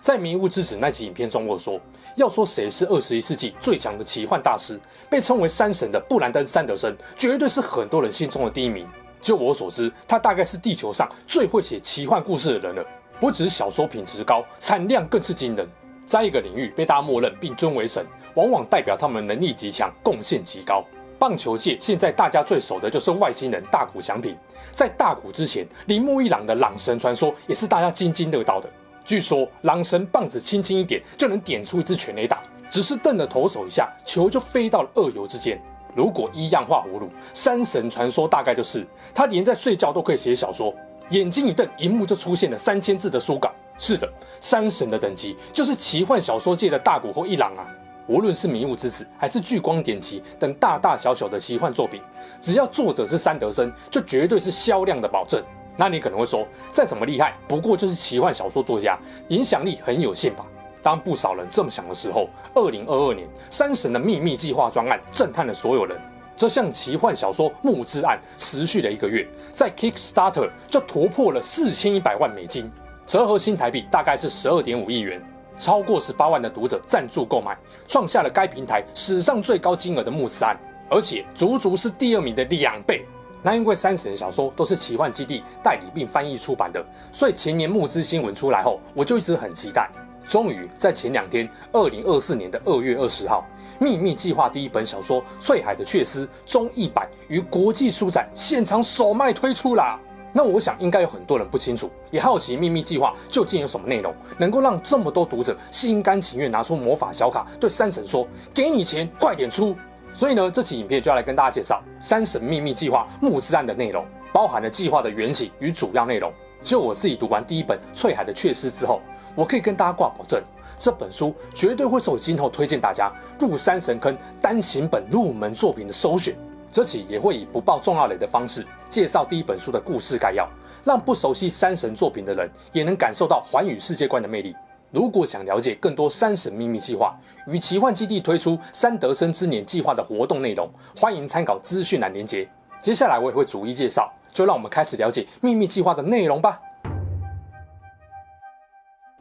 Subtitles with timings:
[0.00, 1.78] 在《迷雾之子》那集影片中，我说
[2.16, 4.80] 要说谁是二十一世纪最强的奇幻大师，
[5.10, 8.86] 被称为山神的布兰登·山德森，绝对是很多人心中的第一名。
[9.20, 12.86] 就我所知，他大概是地球上最会写奇幻故事的人了。
[13.20, 15.68] 不只是小说品质高，产量更是惊人。
[16.06, 20.84] 在一个领域被大家默认并尊为神，往往代表他们能力极强，贡献极高。
[21.18, 24.34] 棒球界现在大家最熟的就是外星人大谷翔平，
[24.70, 28.70] 在大谷之前，铃木一朗的朗神传说也是大家津津乐道的。
[29.08, 35.58] 据说朗神棒子轻轻一点就能点出一支全垒打，只是瞪了投手一下，球就飞到了二游之间。
[35.94, 40.74] 如果依样画葫芦，山神传说大概就是他连在睡觉都可以写小说，
[41.08, 43.50] 眼睛一瞪，荧幕就出现了三千字的书稿。
[43.78, 44.06] 是的，
[44.42, 47.66] 山神的等级就是奇幻小说界的大谷或一郎啊。
[48.08, 52.02] 无论是《迷雾之子》还是《聚光典籍》等大大小小的奇幻作品，
[52.42, 55.42] 只要作者是三德森，就绝对是销量的保证。
[55.80, 58.98] 那你可能会说，再怎么厉害，不过就是奇幻小说作家，
[59.28, 60.44] 影响力很有限吧？
[60.82, 65.96] 当不少人这么想的时候，二零二二年，山神的秘密计划专案震撼了所有人。
[66.36, 72.70] 这项奇幻小说募资案持续了一个月，在 Kickstarter 就突破了四千一百万美金，
[73.06, 75.22] 折合新台币大概是十二点五亿元，
[75.58, 77.56] 超过十八万的读者赞助购买，
[77.86, 83.04] 创下了该平台史上最高金额的募资案，而且足足是第二名的两倍。
[83.42, 89.90] 那因为山神小说都是奇幻基地代理并翻译出版的，所以前年募资新闻出来后，我就一直很期待。
[90.26, 93.46] 终于在前两天，二零二四年的二月二十号，
[93.78, 99.98] 秘密计划第一本小说《翠海的却丝》中译版于国际书展现场首卖推出啦。
[100.30, 109.74] 那我想应该有很多人不清楚，也好奇秘密计划究竟有什么内容，能够让这么多读者心甘情愿拿出魔法小卡对三神说：“给你钱，快点出。”
[110.14, 116.32] 所以呢，这期影片就要来跟大家介绍《山神秘密计划》募资案的内容，包含了计划的原型与主要内容。
[116.60, 119.00] 就我自己读完第一本《翠海的却丝》之后，
[119.36, 120.42] 我可以跟大家挂保证，
[120.76, 126.36] 这本书绝对会是我今后推荐大家入山神坑单行本入门作品的首选。
[126.70, 130.48] 这期也会以不爆重要雷的方式介绍第一本书的故事概要，
[130.84, 134.54] 让不熟悉山神作品的人也能感受到寰宇世界观的魅力。
[134.90, 137.14] 如果想了解更多三神秘密计划
[137.46, 142.48] 与奇幻基地推出三德森之年计划的活动内容，欢迎参考资讯栏连接。
[142.80, 146.58] 接下来我也会逐一介绍，就让我们开始了解秘密计划的内容吧。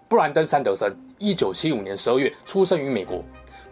[0.08, 3.22] 布兰登·三德森，一九七五年十二月出生于美国，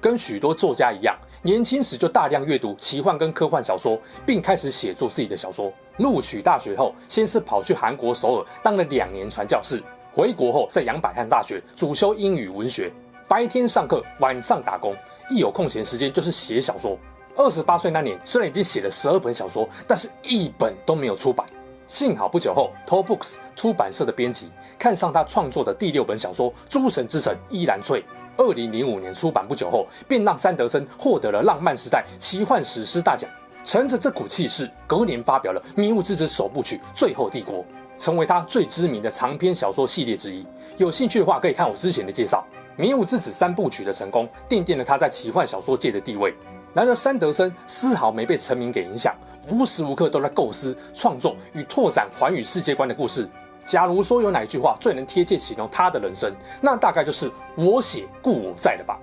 [0.01, 5.71] 跟许多作家一样，年轻时就大量阅读奇幻跟科幻小说，并开始写作自己的小说。
[5.99, 9.81] 录取大学后，先是跑去韩国首尔当了两年传教士。
[10.15, 12.89] 回国后，在杨百翰大学主修英语文学，
[13.27, 14.95] 白天上课，晚上打工，
[15.29, 16.97] 一有空闲时间就是写小说。
[17.35, 21.45] 二十八岁那年，虽然已经写了十二本小说，但是一本都没有出版。
[21.85, 24.49] 幸好不久后，Tor Books 出版社的编辑
[24.79, 28.01] 看上他创作的第六本小说《诸神之城伊兰翠》，
[28.37, 33.29] 二零零五年出版不久后，便让山德森获得了浪漫时代奇幻史诗大奖。
[33.65, 37.55] 乘着这股气势，隔年发表了《迷雾之子》首部曲《最后帝国》。
[37.97, 40.45] 成为他最知名的长篇小说系列之一。
[40.77, 42.45] 有兴趣的话，可以看我之前的介绍。
[42.81, 46.35] 《迷雾之子》三部曲的成功，奠定了他在奇幻小说界的地位。
[46.73, 49.15] 然而，山德森丝毫没被成名给影响，
[49.49, 53.29] 无时无刻都在构思、创作与拓展寰宇世界观的故事。
[53.63, 56.31] 假如说有哪一句话最能贴切形容他的人生，
[56.61, 58.99] 那大概就是“我写故我在”了吧。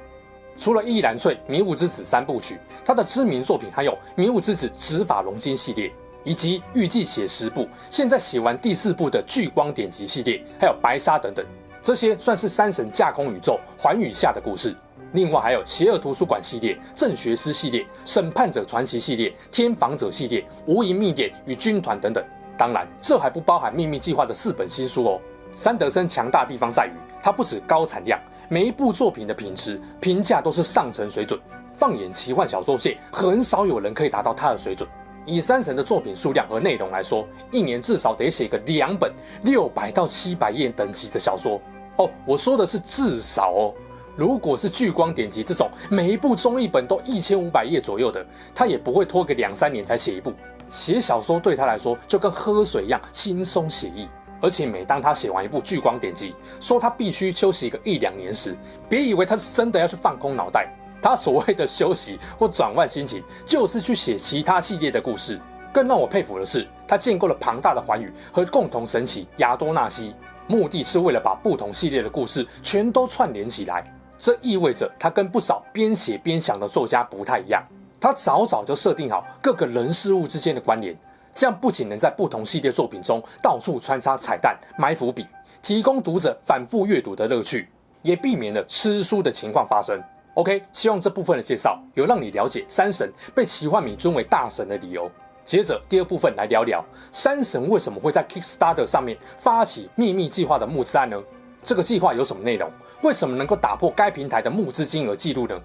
[0.55, 5.91] 除了《伊兰翠》《迷雾之子》三部曲，他的知名作品还有《迷雾之子》执法龙金系列。
[6.25, 11.45] 以及预计写十部，现在写完第四部的《聚光典籍》系列，还有《白沙》等等，
[11.83, 14.75] 这些算是三神架空宇宙寰宇下的故事。
[15.13, 22.25] 另外还有《邪恶图书馆》系列、《正学师》系列、《审判者传奇》系列、《天访者》系列、《无垠秘典》与军团等等。
[22.57, 25.21] 当然，这还不包含秘密计划的四本新书哦。
[25.51, 26.93] 三德森强大地方在于，
[27.23, 28.19] 他不止高产量，
[28.49, 31.39] 每一部作品的品质评价都是上乘水准。
[31.75, 34.89] 放眼奇幻小说界，很少有人可以达到他的水准。
[35.25, 39.13] 以山神的作品数量和内容来说，一年至少得写个两本
[39.45, 41.61] 六百到七百页等级的小说
[41.97, 42.11] 哦。
[42.27, 43.75] 我说的是至少哦。
[44.15, 48.25] 如果是聚光典籍这种每一部中译本都一千五百页左右的，
[48.55, 50.33] 他也不会拖个两三年才写一部。
[50.69, 54.09] 写小说对他来说就跟喝水一样轻松写意。
[54.41, 58.57] 而且每当他写完一部聚光典籍，说他必须休息个一两年时，
[58.89, 60.69] 别以为他是真的要去放空脑袋。
[61.03, 65.39] 他所谓的休息或转换心情，就是去写其他系列的故事。
[65.73, 70.15] 更让我佩服的是，他建构了庞大的寰宇和共同神奇亚多纳西，
[70.47, 73.83] 目的是为了把不同系列的故事全都串联起来。
[74.19, 77.61] 这意味着他跟不少边写边想的作家不太一样，
[77.99, 80.97] 他早早就设定好各个人事物之间的关联，
[81.35, 85.27] 这样不仅能在不同系列作品中到处穿插彩蛋、埋伏笔，
[85.63, 87.69] 提供读者反复阅读的乐趣，
[88.03, 89.99] 也避免了吃书的情况发生。
[90.35, 95.11] OK，希望这部分的介绍有让你了解山神被奇幻迷尊为大神的理由。
[95.45, 101.21] 接着第二部分来聊聊山神为什么会在 Kickstarter 上面发起秘密计划的募资案呢？
[101.63, 102.71] 这个计划有什么内容？
[103.03, 105.61] 为什么能够打破该平台的募资金额记录呢？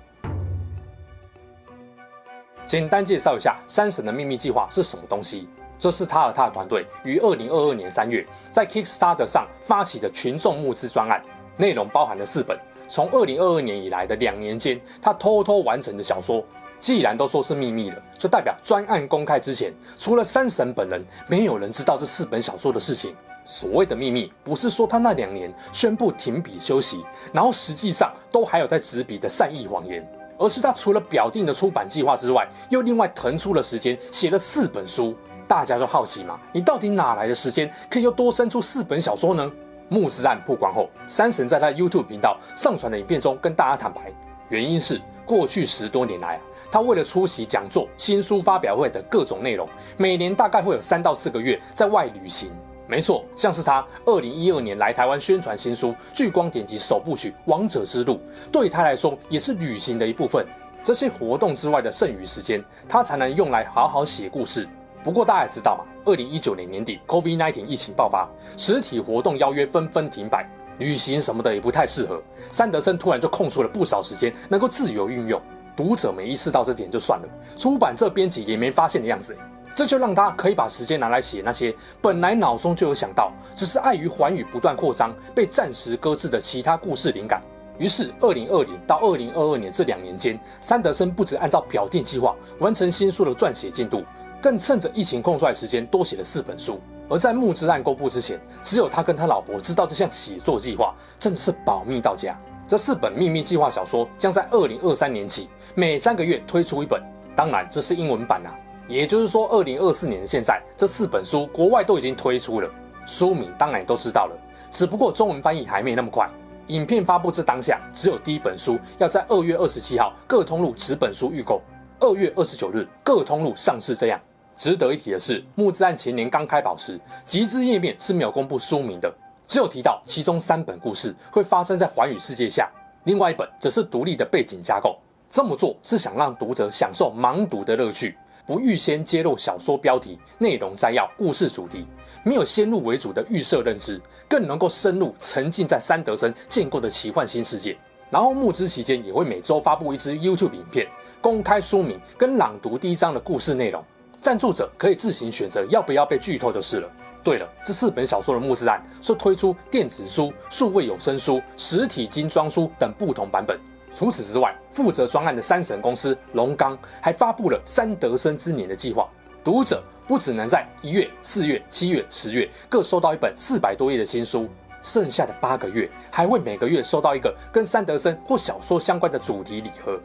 [2.66, 5.48] 简单介绍一下山神的秘密计划是什么东西。
[5.80, 11.24] 这是他和他的团队于二零二二年三月在 Kickstarter 上发起的群众募资专案，
[11.56, 16.44] 内容包含了四本从二零二二年以来的两年间他偷偷完成的小说。
[16.80, 23.16] 既然都说是秘密了，就代表专案公开之前，除了山神本人，没有人知道这四本小说的事情。
[23.48, 27.04] 所谓的秘密，不是说他那两年宣布停笔休息，
[27.34, 30.08] 然后实际上都还有在执笔的善意谎言，
[30.38, 35.16] 而是他除了表定的出版计划之外，又另外腾出了时间写了四本书。
[35.48, 39.52] 大家就好奇嘛，你到底哪来的时间，可以又多生出四本小说呢？
[39.90, 44.12] 募资案曝光后，山神在他 YouTube 频道上传的影片中跟大家坦白，
[44.50, 46.42] 原因是过去十多年来啊。
[46.70, 52.52] 他为了出席讲座、新书发表会等各种内容，每年大概会有三到四个月在外旅行。
[52.90, 58.14] 没错，像是他二零一二年来台湾宣传新书《聚光典籍首部曲：王者之路》，
[58.52, 60.46] 对他来说也是旅行的一部分。
[60.84, 64.68] 这些活动之外的剩余时间，他才能用来好好写故事。
[65.08, 68.28] 不过大家也知道嘛，二零一九年年底，COVID-19 疫情爆发，
[68.58, 70.46] 实体活动邀约纷纷停摆，
[70.80, 72.22] 旅行什么的也不太适合。
[72.52, 75.42] 山德森突然就空出了不少时间，能够自由运用。
[75.78, 79.34] 读者没意识到这点就算了，出版社编辑也没发现的样子，
[79.74, 87.42] 这就让他可以把时间拿来写那些本来脑中就有想到，只是碍于寰宇不断扩张被暂时搁置的其他故事灵感。
[87.78, 94.04] 于是，二零二零到二零二二年这两年间，山德森不止按照表定计划完成新书的撰写进度，
[94.42, 96.80] 更趁着疫情空出来时间多写了四本书。
[97.10, 102.38] 而在募资案公布之前，只有他跟他老婆知道这项写作计划，真的是保密到家。
[102.68, 107.02] 这四本秘密计划小说将在二零二三年起每三个月推出一本，
[107.34, 108.52] 当然这是英文版啊。
[108.90, 112.70] 也就是说，二零二四年的现在，这四本书国外都已经推出了，
[113.06, 114.38] 书名当然都知道了，
[114.70, 116.30] 只不过中文翻译还没那么快。
[116.68, 121.62] 影片发布至当下，只有第一本书要在二月二十七号各通路纸本书预购，
[122.00, 123.96] 二月二十九日各通路上市。
[123.96, 124.20] 这样
[124.56, 129.14] 值得一提的是，募资案前年刚开跑时，集资页面是没有公布书名的。
[129.48, 132.70] 只有提到其中三本故事会发生在寰宇世界下，
[133.06, 134.98] 另外一本则是独立的背景架构。
[135.30, 141.86] 这么做是想让读者享受盲读的乐趣，不预先揭露小说标题、内容摘要、故事主题，
[142.24, 147.78] 没有先入为主的预设认知，更能够深入沉浸在山德森建构的奇幻新世界。
[148.10, 150.88] 然后募资期间也会每周发布一支 YouTube 影片，
[151.22, 153.84] 公开书名跟朗读第一章的故事内容，
[154.22, 156.90] 赞助者可以自行选择要不要被剧透就是了。
[157.24, 163.60] 对了，这四本小说的募资案是推出电子书、数位有声书、实体精装书等不同版本。
[163.94, 169.10] 除此之外，负责专案的山神公司龙刚还发布了三德生之年的计划，
[169.44, 174.48] 读者不只能在一月、四月、七月、十月各收到一本四百多页的新书，
[174.88, 180.00] 剩下的八个月还会每个月收到一个跟山德森或小说相关的主题礼盒。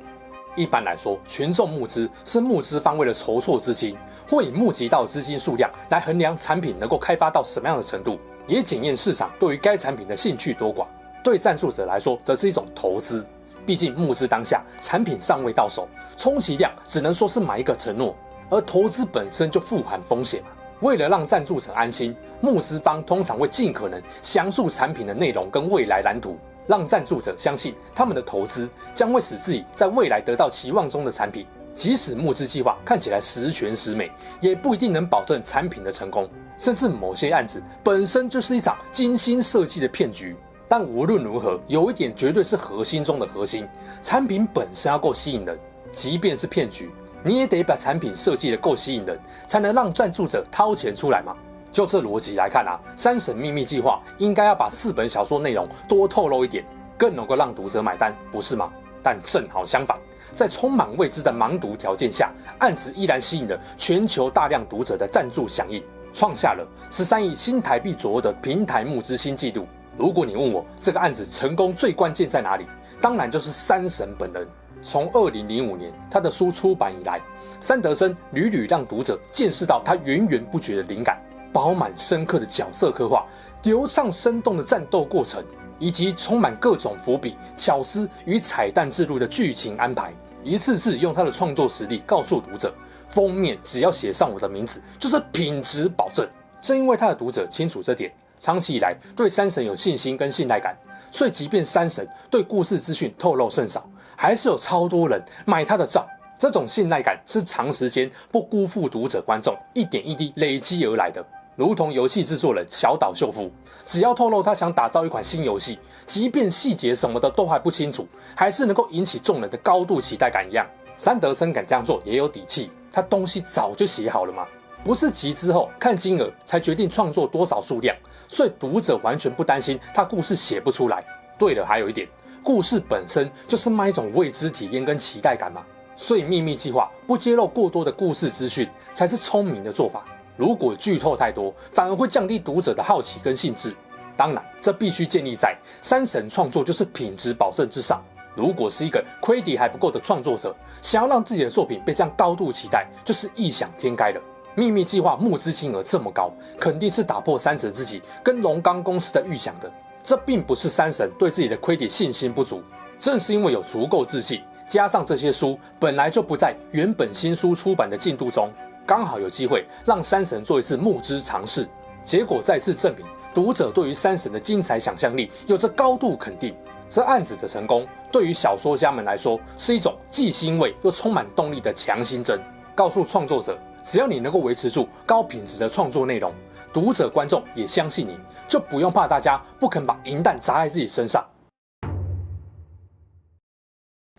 [0.57, 3.97] 一般来说，群众募资是募资方为了筹措资金，
[4.29, 10.85] 或以募集到资金数量来衡量产品能够开发到什么样的程度，也检验市场对于该产品的兴趣多寡。
[11.23, 13.25] 对赞助者来说，则是一种投资。
[13.65, 18.15] 毕竟募资当下，产品尚未到手，充其量只能说是买一个承诺，
[18.51, 20.43] 而投资本身就富含风险。
[20.83, 26.37] 为了让赞助者安心，募资方通常会尽可能详述产品的内容跟未来蓝图。
[26.67, 31.47] 让赞助者相信，他们的投资将会使自己在未来得到期望中的产品。
[31.75, 34.11] 即使募资计划看起来十全十美，
[34.41, 36.29] 也不一定能保证产品的成功。
[36.59, 40.37] 甚至某些案子本身就是一场精心设计的骗局。
[40.69, 43.67] 但无论如何，有一点绝对是核心中的核心：
[44.01, 45.59] 产品本身要够吸引人。
[45.93, 46.91] 即便是骗局，
[47.25, 51.37] 你也得把产品设计得够吸引人，才能让赞助者掏钱出来嘛。
[51.71, 56.65] 就这逻辑来看啊，三神秘密计划应该要把四本小说内容多透露一点，
[56.99, 58.71] 更能够让读者买单，不是吗？
[59.03, 59.99] 但正好相反，
[60.33, 69.67] 在充满未知的盲读条件下，案子依然吸引了全球大量读者的赞助响应，创下了十三亿新台币左右的平台募资新纪录。
[69.97, 72.67] 如果你问我这个案子成功最关键在哪里，
[73.01, 74.47] 当然就是三神本人。
[74.83, 77.21] 从二零零五年他的书出版以来，
[77.61, 81.21] 三德森屡屡让读者见识到他源源不绝的灵感，
[81.53, 83.25] 饱满深刻的角色刻画，
[83.63, 85.45] 流畅生动的战斗过程，
[85.79, 90.13] 以及充满各种伏笔、巧思与彩蛋之路的剧情安排，
[90.43, 92.75] 一次次用他的创作实力告诉读者，
[93.09, 96.29] 封面只要写上我的名字，就是品质保证。
[96.61, 100.77] 正因为他的读者清楚这点，长期以来对三神有信心跟信赖感，
[101.11, 103.89] 所以即便三神对故事资讯透露甚少，
[104.23, 106.07] 还是有超多人买他的账。
[106.39, 111.25] 这种信赖感是长时间不辜负读者观众，一点一滴累积而来的。
[111.57, 113.51] 如同游戏制作人小岛秀夫，
[113.85, 115.77] 只要透露他想打造一款新游戏，
[116.07, 120.65] 即便细节什么的都还不清楚，还是能够引起众人的高度期待感一样。
[120.95, 122.71] 三德森敢这样做，也有底气。
[122.93, 124.47] 他东西早就写好了吗？
[124.85, 127.97] 不是集资后看金额才决定创作多少数量，
[128.29, 131.05] 所以读者完全不担心他故事写不出来。
[131.37, 132.07] 对了，还有一点，
[132.43, 135.65] 故事本身就是卖一种未知体验跟期待感嘛。
[135.95, 140.05] 所以秘密计划不揭露过多的故事资讯才是聪明的做法。
[140.37, 143.75] 如果剧透太多，反而会降低读者的好奇跟兴致。
[144.17, 148.03] 当然，这必须建立在山神创作就是品质保证之上。
[148.35, 154.21] 如果是一个亏底还不够的创作者，想要让自己的作品被这样高度期待，就是异想天开了。
[154.55, 159.71] 秘密计划募资金额这么高，肯定是打破山神自己跟龙刚公司的预想的。
[160.03, 162.63] 这并不是山神对自己的亏底信心不足，
[162.99, 164.41] 正是因为有足够自信。
[164.69, 168.51] 加上这些书本来就不在原本新书出版的进度中，
[168.87, 171.69] 刚好有机会让山神做一次募资尝试，
[172.03, 173.05] 结果再次证明
[173.35, 176.55] 读者对于山神的精彩想象力有着高度肯定。
[176.89, 182.41] 这案子的成功对于小说家们来说是一种既欣慰又充满动力的强心针，
[182.75, 186.33] 告诉创作者，只要你能够维持住高品质的创作内容，
[186.73, 191.23] 读者观众也相信你，就不用怕大家不肯把银弹砸在自己身上。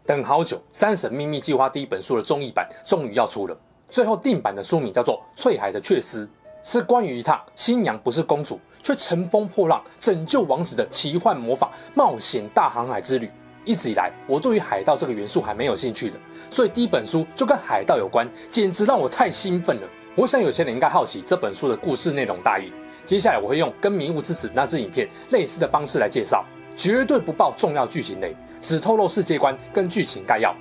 [0.05, 3.57] 等好久，《三神秘密计划》第一本书的综艺版终于要出了。
[3.89, 6.25] 最后定版的书名叫做《翠海的却丝》，
[6.61, 13.31] 是关于一趟新娘不是公主，却乘风破浪拯救王子的奇幻魔法冒险大航海之旅。
[13.65, 16.19] 一直以来，我对于海盗这个元素还没有兴趣的，
[16.51, 19.87] 所以第一本书就跟海盗有关，简直让我太兴奋了。
[20.15, 22.71] 我想有些人应该好奇这本书的故事内容大意。
[23.03, 26.45] 接下来我会用跟《迷雾之子》那支影片类似的方式来介绍。
[26.75, 30.55] 绝对不爆重要剧情雷，只透露世界观跟剧情概要。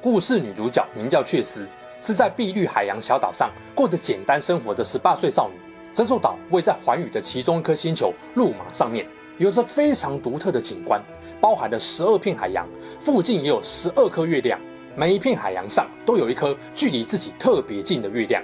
[0.00, 1.66] 故事女主角名叫雀丝，
[2.00, 5.54] 是在碧绿海洋小岛上过着简单生活的十八岁少女。
[5.92, 9.06] 这座岛位在环宇的其中一颗星球路马上面，
[9.38, 11.00] 有着非常独特的景观，
[11.40, 12.68] 包含了十二片海洋，
[12.98, 14.58] 附近也有十二颗月亮。
[14.96, 18.42] 每一片海洋上都有一颗距离自己特别近的月亮，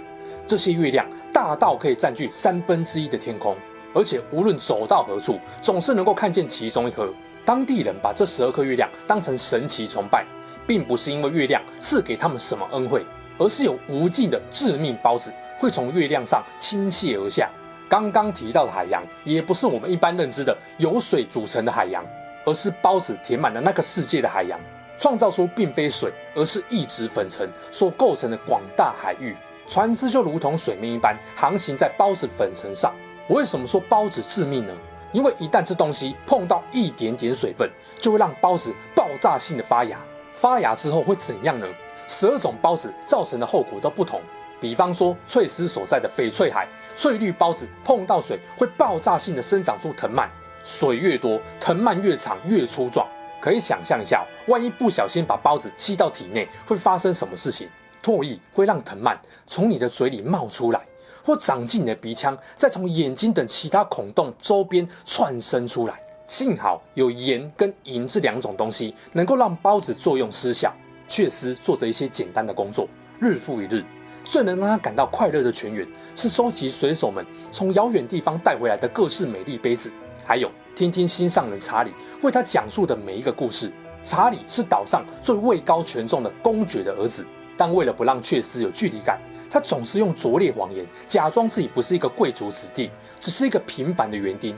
[0.48, 3.54] 这些月亮大到可以占据三分之一的天空。
[3.94, 7.12] 而且无论走到何处，总是能够看见其中一颗。
[7.44, 10.24] 当地人把这十二颗月亮当成神奇崇拜，
[10.66, 13.04] 并不是因为月亮赐给他们什么恩惠，
[13.38, 17.50] 而是有无尽的致命孢子会从月亮上倾泻而下。
[17.88, 22.04] 刚刚提到的海洋，也不是我们一般认知的由水组成的海洋，
[22.44, 24.60] 而是孢子填满了那个世界的海洋，
[24.98, 29.34] 创造出并非水，而是异质粉尘所构成的广大海域。
[29.68, 32.92] 船只就如同水面一般，航行在孢子粉尘上。
[33.28, 34.72] 为什么说孢子致命呢？
[35.12, 37.70] 因为一旦这东西碰到一点点水分，
[38.00, 40.00] 就会让孢子爆炸性的发芽。
[40.32, 41.66] 发芽之后会怎样呢？
[42.06, 44.20] 十二种孢子造成的后果都不同。
[44.58, 50.30] 比方说，翠丝所在的翡翠海，翠绿孢子碰到水会爆炸性的生长出藤蔓，
[50.64, 53.06] 水越多，藤蔓越长越粗壮。
[53.40, 57.68] 可以想象一下，万一不小心把孢子吸到体内，会发生什么事情？
[58.08, 60.80] 唾液会让藤蔓从你的嘴里冒出来。
[61.22, 66.00] 或长进你的鼻腔，再从眼睛等其他孔洞周边窜生出来。
[66.26, 70.74] 幸好有盐跟银这两种东西，能够让孢子作用失效。
[71.06, 72.88] 却丝做着一些简单的工作，
[73.18, 73.84] 日复一日。
[74.24, 79.90] 最能让他感到快乐的泉源，是收集水手们从遥远地方带回来的各式美丽杯子，
[80.24, 83.70] 还有听听心上人查理为他讲述的每一个故事。
[84.04, 87.26] 查理是岛上最位高权重的公爵的儿子，
[87.58, 89.20] 但为了不让却丝有距离感。
[89.50, 94.56] 他总是用拙劣谎言，假装自己不是一个贵族子弟，只是一个平凡的园丁。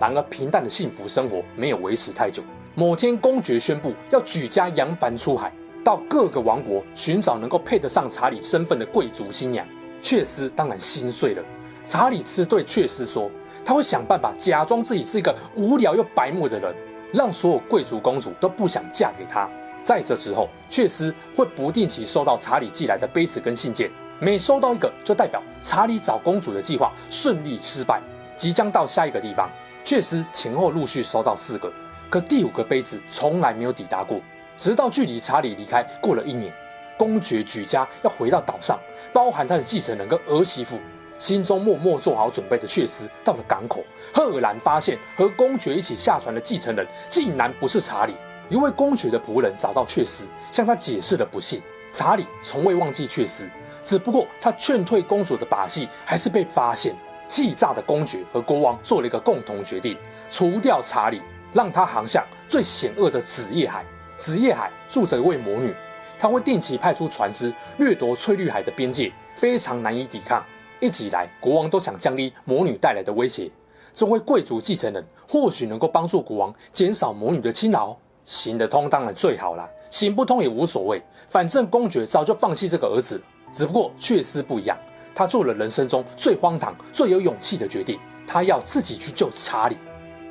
[0.00, 2.42] 然而，平淡的幸福生活没有维持太久。
[2.74, 5.52] 某天，公爵宣布要举家扬帆出海，
[5.84, 9.66] 到各个王国寻找能够配得上查理身份的贵族新娘。
[10.00, 11.42] 却丝当然心碎了。
[11.84, 13.28] 查理斯对却丝说
[13.64, 16.74] ：“他会想办法假装自己是一个无聊又白目的人，
[17.12, 19.50] 让所有贵族公主都不想嫁给他。”
[19.84, 28.00] 在这之后，确实会不定期收到查理寄来的杯子跟信件，每收到一个，就代表查理找公主的计划顺利失败，
[28.36, 29.48] 即将到下一个地方。
[29.84, 31.72] 确实前后陆续收到四个，
[32.10, 34.20] 可第五个杯子从来没有抵达过。
[34.58, 36.52] 直到距离查理离开过了一年，
[36.98, 38.78] 公爵举家要回到岛上，
[39.12, 40.78] 包含他的继承人跟儿媳妇，
[41.16, 43.82] 心中默默做好准备的确实到了港口，
[44.12, 48.12] 赫然发现和公爵一起下船的继承人竟然不是查理。
[48.48, 51.60] 一位公爵的仆人找到却丝，向他解释了不幸。
[51.90, 53.48] 查理从未忘记却丝，
[53.80, 56.94] 只不过他劝退公主的把戏还是被发现。
[57.28, 59.96] 气炸的公爵和国王做了一个共同决定：
[60.30, 61.20] 除掉查理，
[61.52, 63.84] 让他航向最险恶的紫夜海。
[64.16, 65.74] 紫夜海住着一位魔女，
[66.18, 70.42] 她会定期派出船只掠夺翠绿海的边界，非常难以抵抗。
[70.80, 73.50] 一直以来，国王都想降低魔女带来的威胁。
[73.94, 77.96] 这位贵族继承人或许能够帮助国王减少魔女的侵扰。
[78.28, 83.18] 行得通当然最好啦，行不通也无所谓，反正公爵早就放弃这个儿子。
[83.54, 84.76] 只不过确实不一样。
[85.14, 89.78] 他做了人生中最荒唐、最有勇气的决定，他要自己去救查理。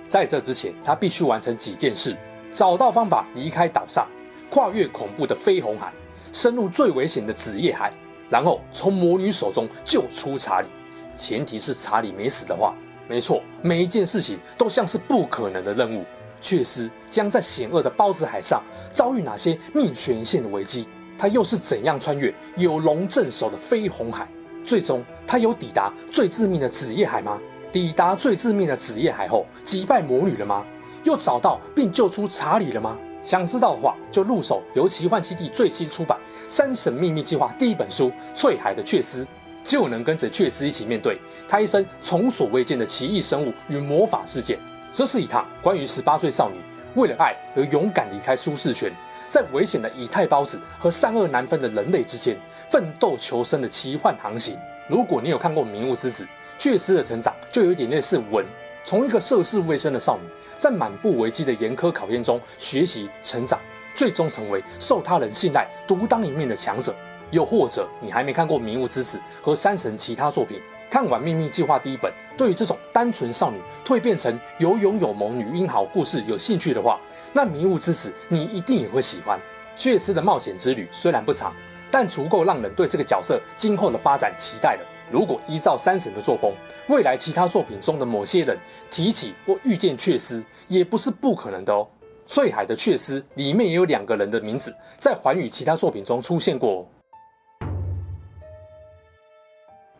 [0.07, 2.15] 在这之前，他必须完成几件事：
[2.53, 4.07] 找到方法离开岛上，
[4.51, 5.91] 跨越恐怖的绯红海，
[6.31, 7.91] 深入最危险的紫夜海，
[8.29, 10.67] 然后从魔女手中救出查理。
[11.15, 12.75] 前提是查理没死的话。
[13.09, 16.05] 没错，每一件事情都像是不可能的任务。
[16.41, 18.61] 却丝将在险恶的包子海上
[18.93, 20.87] 遭遇哪些命悬一线的危机？
[21.17, 24.27] 他又是怎样穿越有龙镇守的绯红海？
[24.63, 27.39] 最终，他有抵达最致命的紫夜海吗？
[27.71, 30.65] 抵达最致命的紫夜海后，击败魔女了吗？
[31.03, 32.97] 又找到并救出查理了吗？
[33.23, 36.17] 想知道的话，就入手由奇幻基地最新出版
[36.47, 39.23] 《三神秘密计划》第一本书《翠海的却丝》，
[39.63, 41.17] 就能跟着却丝一起面对
[41.47, 44.57] 他一生从所未见的奇异生物与魔法事件。
[44.93, 46.55] 这是一趟关于十八岁少女
[46.95, 48.91] 为了爱而勇敢离开舒适圈。
[49.27, 52.37] 在危险的以太孢子和善恶难分的人类之间
[52.69, 54.57] 奋斗求生的奇幻航行。
[54.87, 56.23] 如果你有看过《迷雾之子》，
[56.57, 58.45] 却丝的成长就有点类似文，
[58.85, 60.23] 从一个涉世未深的少女，
[60.55, 63.59] 在满布危机的严苛考验中学习成长，
[63.93, 66.95] 最终成为受他人信赖、独当一面的强者。
[67.29, 76.99] 又或者你还没看过《迷雾之子》和山神其他作品，看完《秘密计划》第一本，对于这种单纯少女蜕变成有勇有谋女英豪故事有兴趣的话，
[77.33, 79.39] 那迷雾之子你一定也会喜欢。
[79.75, 81.53] 却丝的冒险之旅虽然不长，
[81.91, 84.81] 但足够让人对这个角色今后的发展期待了。
[85.11, 86.51] 如果依照山神的作风，
[86.87, 88.57] 未来其他作品中的某些人
[88.89, 91.87] 提起或遇见却丝，也不是不可能的哦。
[92.25, 96.85] 翠海的却丝里面也有两个人的名字在寰宇其他作品中出现过。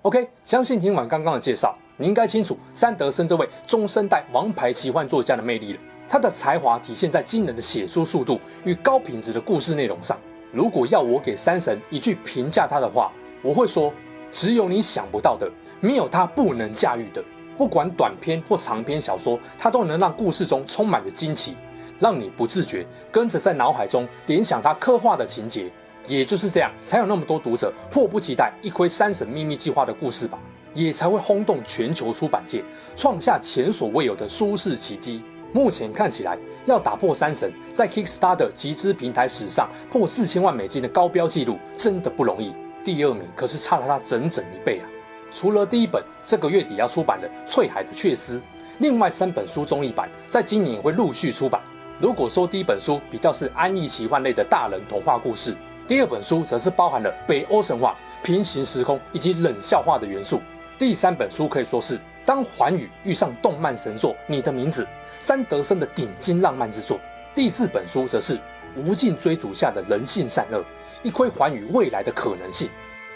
[0.08, 5.80] OK，相信听完刚刚的介绍，你应该清楚三德森这位中生代王牌奇幻作家的魅力了。
[6.08, 10.18] 他的才华体现在惊人的写书速度与高品质的故事内容上。
[10.54, 13.92] 如果要我给山神一句评价他的话，我会说：
[14.32, 17.22] 只有你想不到的，没有他不能驾驭的。
[17.58, 21.58] 不管短篇或长篇小说，他都能让故事中充满着惊奇，
[22.00, 25.70] 让你不自觉跟着在脑海中联想他刻画的情节。
[26.08, 30.40] 也就是这样，才有那么多读者迫不及待一窥山神秘密计划的故事吧，
[30.74, 32.64] 也才会轰动全球出版界，
[32.96, 35.22] 创下前所未有的舒适奇迹。
[35.54, 42.54] 目前看起来，要打破山神在 Kickstarter 集资平台史上破四千万美金的高标纪录，真的不容易。
[42.84, 44.86] 第二名可是差了他整整一倍啊！
[45.34, 48.38] 除了第一本这个月底要出版的《翠海的却丝》，
[48.80, 51.62] 另外三本书中译版在今年也会陆续出版。
[52.00, 55.56] 如果说第一本书比较是安逸奇幻类的大人童话故事，
[55.88, 60.42] 第二本书则是包含了北欧神话、平行时空以及冷笑话的元素。
[60.78, 64.84] 第三本书可以说是当寰宇遇上动漫神作《你的名字》。
[65.22, 67.00] 三德森的顶尖浪漫之作，
[67.34, 68.38] 第四本书则是
[68.76, 70.62] 无尽追逐下的人性善恶，
[71.04, 72.70] 一窥寰宇未来的可能性。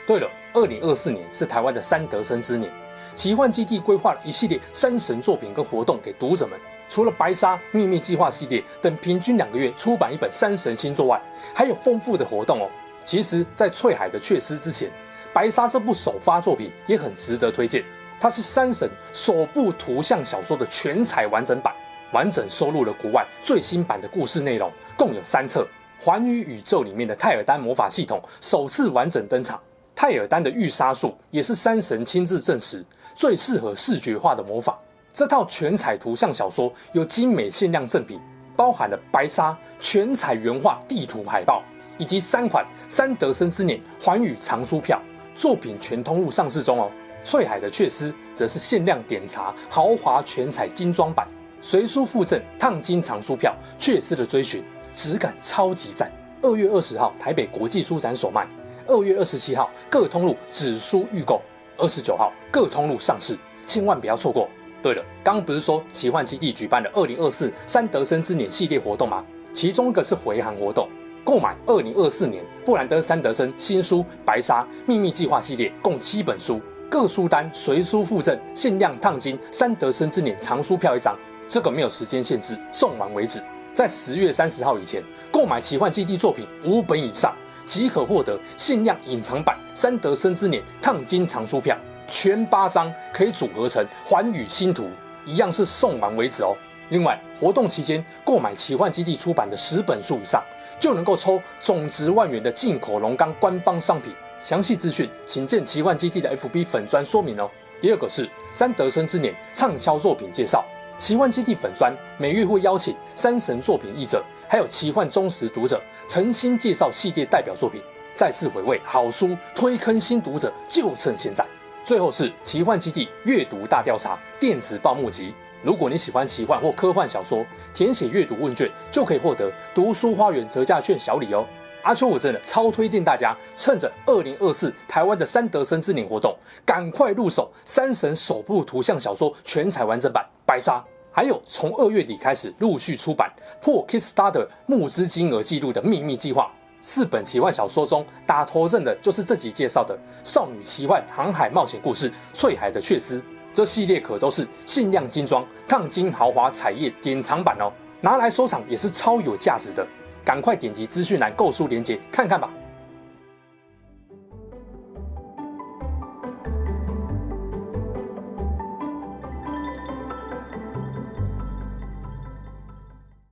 [0.07, 2.71] 对了，二零二四年是台湾的三德森之年，
[3.13, 6.57] 奇幻基地规划了一系列三神作品跟活动给读者们。
[6.91, 11.19] 除了白沙秘密计划系列等平均两个月出版一本山神新作外，
[11.55, 12.69] 还有丰富的活动哦。
[13.05, 14.91] 其实，在翠海的却丝之前，
[15.31, 17.81] 白沙这部首发作品也很值得推荐，
[18.19, 21.73] 它是山神首部图像小说的全彩完整版。
[22.11, 25.65] 完整收录了国外最新版的故事内容，共有三册。
[25.97, 29.57] 环宇宇宙里面的泰尔丹魔法系统首次完整登场。
[29.95, 32.83] 泰尔丹的御杀术也是山神亲自证实
[33.15, 34.77] 最适合视觉化的魔法。
[35.13, 38.19] 这套全彩图像小说有精美限量赠品，
[38.55, 41.61] 包含了白沙全彩原画地图海报，
[41.97, 45.01] 以及三款三德森之年寰宇藏书票。
[45.35, 46.89] 作品全通路上市中哦。
[47.23, 51.27] 翠海的却丝则是限量点查豪华全彩精装版。
[51.61, 54.63] 随书附赠烫金藏书票，却丝的追寻
[54.95, 56.11] 质感超级赞。
[56.41, 58.47] 二月二十号台北国际书展首卖，
[58.87, 61.39] 二月二十七号各通路纸书预购，
[61.77, 64.49] 二十九号各通路上市，千万不要错过。
[64.81, 69.23] 对了，刚不是说奇幻基地举办了二零二四三德森之年系列活动吗？
[69.53, 70.89] 其中一个是回航活动，
[71.23, 81.15] 购买二零二四年布兰登·三德森新书《白沙秘密计划》系列，共七本书，各书单随书附赠限量烫金三德森之年藏书票一张。
[81.47, 83.41] 这个没有时间限制，送完为止。
[83.73, 87.35] 在十月三十号以前购买奇幻基地作品五本以上，
[87.67, 91.77] 即可获得限量隐藏版三德森之年烫金藏书票，
[92.11, 94.87] 全八张可以组合成环宇星图，
[95.25, 96.53] 一样是送完为止哦。
[96.89, 100.43] 另外，活动期间购买奇幻基地出版的十本书以上，
[100.77, 104.13] 就能够抽总值万元的进口龙钢官方商品。
[104.41, 107.49] 详细资讯请见奇幻基地的 FB 粉砖说明哦。
[107.79, 110.65] 第二个是三德生之年畅销作品介绍，
[110.97, 117.81] 奇幻基地粉砖每月会邀请三神作品译者，还有奇幻忠实读者诚心介绍系列代表作品。
[118.13, 121.45] 再次回味好书，推坑新读者，就趁现在。
[121.83, 125.33] 最后是奇幻基地阅读大调查电子报募集。
[125.63, 131.45] 如果你喜欢奇幻或科幻小说，填写阅读问卷就可以获得读书花园折价券小礼哦。
[131.83, 140.77] 阿秋我真的超推荐大家，趁着二零二四台湾的三德森之年活动，赶快入手三神首部图像小说全彩完整版《白沙》，
[141.11, 146.51] 还有从二月底开始陆续出版破 Kickstarter 募资金额纪录的秘密计划。
[146.81, 153.17] 四本奇幻小说中打头阵的就是这集介绍的少女奇幻航海冒险故事《翠海的血丝》。
[153.53, 159.85] 这系列可都是限量精装、烫金豪华彩页典藏版哦，拿来收藏也是超有价值的。
[160.23, 162.49] 赶快点击资讯栏购书链接看看吧。